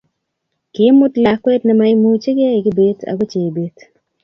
[0.73, 3.77] Kimuut lakwet nemaimuchige kibet ago chebet